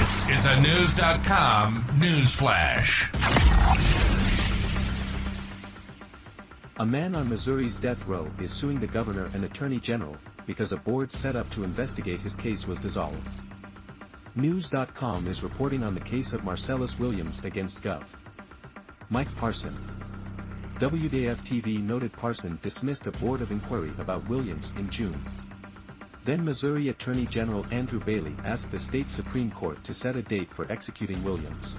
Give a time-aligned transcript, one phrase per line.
[0.00, 3.12] This is a News.com news flash.
[6.78, 10.78] A man on Missouri's death row is suing the governor and attorney general because a
[10.78, 13.28] board set up to investigate his case was dissolved.
[14.36, 18.04] News.com is reporting on the case of Marcellus Williams against Gov.
[19.10, 19.76] Mike Parson.
[20.78, 25.20] WDAF-TV noted Parson dismissed a board of inquiry about Williams in June.
[26.30, 30.48] Then Missouri Attorney General Andrew Bailey asked the state Supreme Court to set a date
[30.54, 31.74] for executing Williams.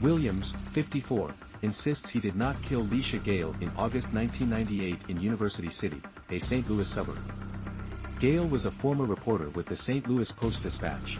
[0.00, 6.00] Williams, 54, insists he did not kill Lisha Gayle in August 1998 in University City,
[6.30, 6.70] a St.
[6.70, 7.18] Louis suburb.
[8.20, 10.08] Gayle was a former reporter with the St.
[10.08, 11.18] Louis Post-Dispatch.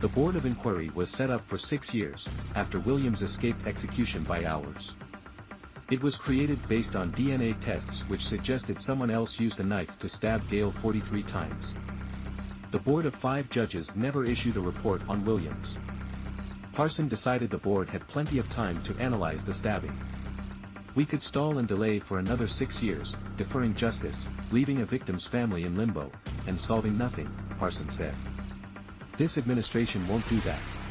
[0.00, 4.44] The Board of Inquiry was set up for six years, after Williams escaped execution by
[4.44, 4.92] hours.
[5.92, 10.08] It was created based on DNA tests which suggested someone else used a knife to
[10.08, 11.74] stab Gayle 43 times.
[12.70, 15.76] The board of five judges never issued a report on Williams.
[16.72, 19.92] Parson decided the board had plenty of time to analyze the stabbing.
[20.94, 25.64] We could stall and delay for another six years, deferring justice, leaving a victim's family
[25.64, 26.10] in limbo,
[26.46, 27.28] and solving nothing,
[27.58, 28.14] Parson said.
[29.18, 30.81] This administration won't do that.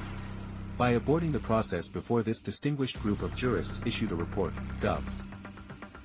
[0.82, 5.04] By aborting the process before this distinguished group of jurists issued a report, Gov.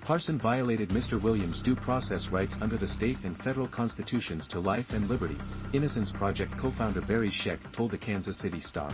[0.02, 1.18] Parson violated Mr.
[1.18, 5.38] Williams' due process rights under the state and federal constitutions to life and liberty,
[5.72, 8.92] Innocence Project co-founder Barry Scheck told the Kansas City Star.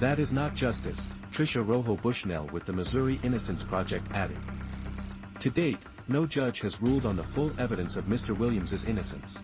[0.00, 4.38] That is not justice, Tricia Rojo Bushnell with the Missouri Innocence Project added.
[5.42, 8.34] To date, no judge has ruled on the full evidence of Mr.
[8.34, 9.38] Williams' innocence.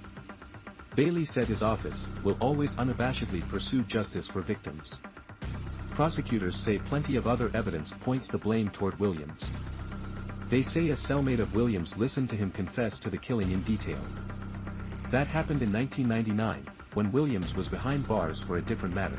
[0.99, 4.99] Bailey said his office will always unabashedly pursue justice for victims.
[5.99, 9.51] Prosecutors say plenty of other evidence points the blame toward Williams.
[10.49, 13.99] They say a cellmate of Williams listened to him confess to the killing in detail.
[15.11, 19.19] That happened in 1999, when Williams was behind bars for a different matter.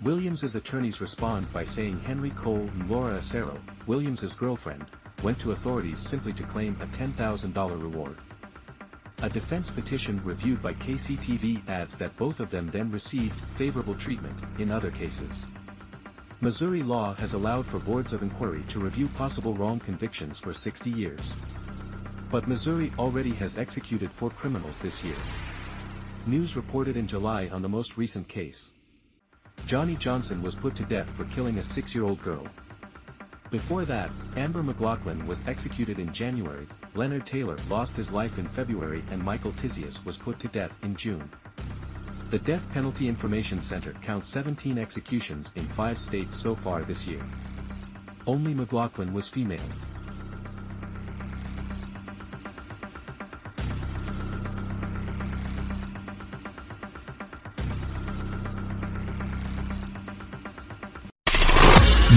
[0.00, 3.58] Williams's attorneys respond by saying Henry Cole and Laura Asaro,
[3.88, 4.84] Williams's girlfriend,
[5.24, 8.16] went to authorities simply to claim a $10,000 reward.
[9.22, 14.38] A defense petition reviewed by KCTV adds that both of them then received favorable treatment
[14.60, 15.44] in other cases.
[16.44, 20.90] Missouri law has allowed for boards of inquiry to review possible wrong convictions for 60
[20.90, 21.32] years.
[22.30, 25.16] But Missouri already has executed four criminals this year.
[26.26, 28.72] News reported in July on the most recent case.
[29.64, 32.46] Johnny Johnson was put to death for killing a six-year-old girl.
[33.50, 39.02] Before that, Amber McLaughlin was executed in January, Leonard Taylor lost his life in February
[39.10, 41.26] and Michael Tisius was put to death in June.
[42.34, 47.22] The Death Penalty Information Center counts 17 executions in five states so far this year.
[48.26, 49.60] Only McLaughlin was female.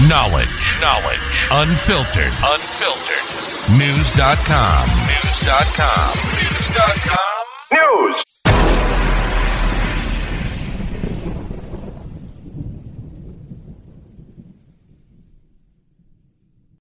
[0.08, 0.80] Knowledge.
[0.80, 1.20] Knowledge.
[1.52, 2.34] Unfiltered.
[2.42, 3.22] Unfiltered.
[3.78, 4.88] News.com.
[5.06, 6.18] News.com.
[6.40, 7.18] News.com.
[7.70, 8.37] News.